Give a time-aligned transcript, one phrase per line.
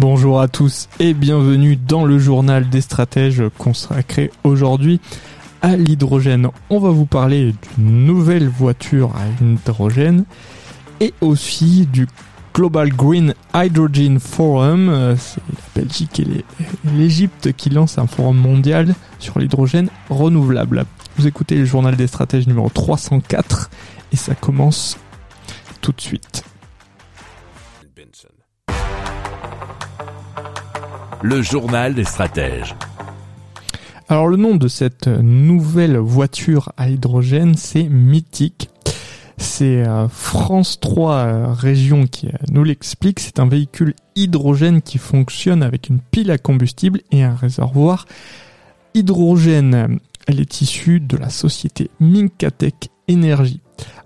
[0.00, 4.98] Bonjour à tous et bienvenue dans le journal des stratèges consacré aujourd'hui
[5.60, 6.48] à l'hydrogène.
[6.70, 10.24] On va vous parler d'une nouvelle voiture à hydrogène
[11.00, 12.08] et aussi du
[12.54, 14.88] Global Green Hydrogen Forum.
[14.88, 16.44] Euh, c'est la Belgique et
[16.96, 20.86] l'Égypte qui lancent un forum mondial sur l'hydrogène renouvelable.
[21.18, 23.68] Vous écoutez le journal des stratèges numéro 304
[24.14, 24.96] et ça commence
[25.82, 26.42] tout de suite.
[31.22, 32.74] Le journal des stratèges.
[34.08, 38.70] Alors le nom de cette nouvelle voiture à hydrogène, c'est Mythique.
[39.36, 43.20] C'est euh, France 3 euh, Région qui euh, nous l'explique.
[43.20, 48.06] C'est un véhicule hydrogène qui fonctionne avec une pile à combustible et un réservoir
[48.94, 49.98] hydrogène.
[50.26, 53.60] Elle est issue de la société Minkatech Energy.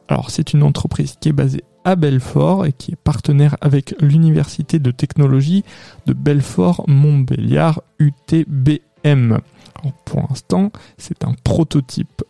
[0.08, 4.78] Alors c'est une entreprise qui est basée à Belfort et qui est partenaire avec l'Université
[4.78, 5.64] de technologie
[6.06, 9.38] de Belfort-Montbéliard UTBM.
[9.80, 12.22] Alors, pour l'instant, c'est un prototype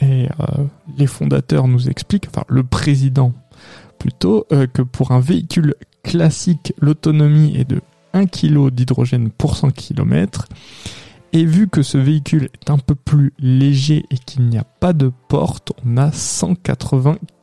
[0.00, 0.64] et euh,
[0.98, 3.32] les fondateurs nous expliquent, enfin le président
[3.98, 7.80] plutôt, euh, que pour un véhicule classique, l'autonomie est de
[8.12, 10.46] 1 kg d'hydrogène pour 100 km.
[11.32, 14.92] Et vu que ce véhicule est un peu plus léger et qu'il n'y a pas
[14.92, 17.16] de porte, on a 180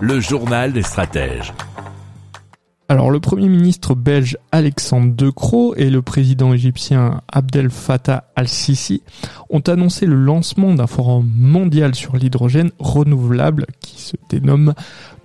[0.00, 1.52] Le journal des stratèges.
[2.88, 9.02] Alors le Premier ministre belge Alexandre De Croo et le président égyptien Abdel Fattah al-Sisi
[9.50, 14.72] ont annoncé le lancement d'un forum mondial sur l'hydrogène renouvelable qui se dénomme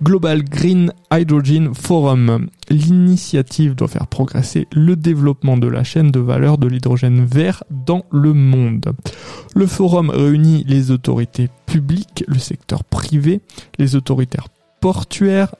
[0.02, 2.48] Global Green Hydrogen Forum.
[2.68, 8.04] L'initiative doit faire progresser le développement de la chaîne de valeur de l'hydrogène vert dans
[8.10, 8.92] le monde.
[9.54, 13.40] Le forum réunit les autorités publiques, le secteur privé,
[13.78, 14.38] les autorités
[14.84, 15.54] portuaires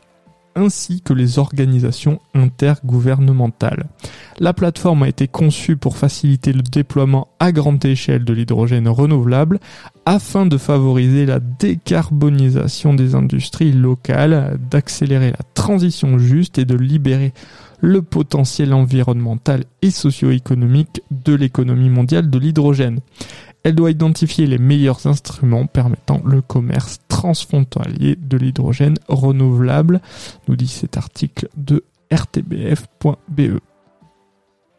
[0.55, 3.87] ainsi que les organisations intergouvernementales.
[4.39, 9.61] La plateforme a été conçue pour faciliter le déploiement à grande échelle de l'hydrogène renouvelable
[10.05, 17.33] afin de favoriser la décarbonisation des industries locales, d'accélérer la transition juste et de libérer
[17.81, 23.01] le potentiel environnemental et socio-économique de l'économie mondiale de l'hydrogène.
[23.64, 30.00] Elle doit identifier les meilleurs instruments permettant le commerce transfrontalier de l'hydrogène renouvelable,
[30.48, 31.82] nous dit cet article de
[32.12, 33.58] rtbf.be.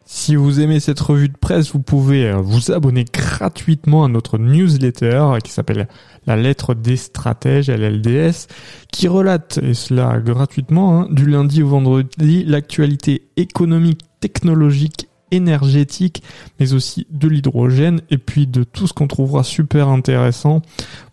[0.08, 4.38] Si vous aimez cette revue de presse, vous pouvez euh, vous abonner gratuitement à notre
[4.38, 5.88] newsletter qui s'appelle
[6.26, 8.46] La lettre des stratèges, LLDS,
[8.92, 16.22] qui relate, et cela gratuitement, hein, du lundi au vendredi, l'actualité économique, technologique énergétique,
[16.58, 20.62] mais aussi de l'hydrogène et puis de tout ce qu'on trouvera super intéressant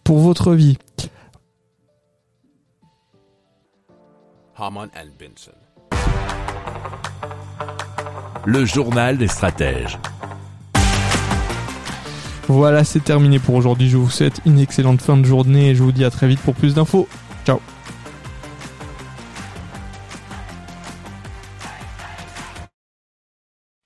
[0.04, 0.78] pour votre vie.
[8.46, 9.98] Le journal des stratèges.
[12.48, 13.90] Voilà, c'est terminé pour aujourd'hui.
[13.90, 16.40] Je vous souhaite une excellente fin de journée et je vous dis à très vite
[16.42, 17.08] pour plus d'infos.